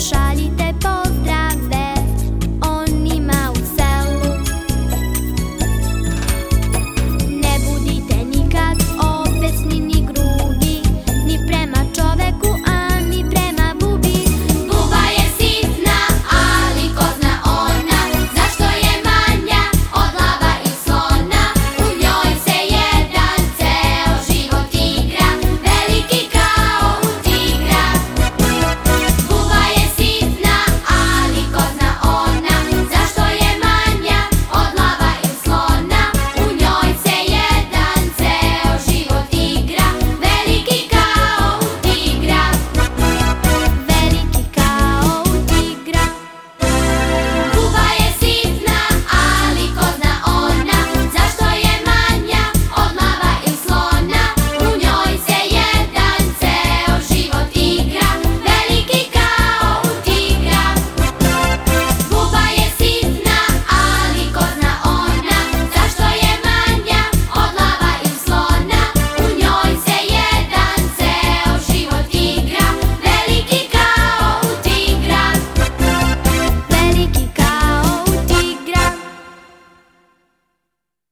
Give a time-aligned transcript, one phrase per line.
[0.00, 0.50] szali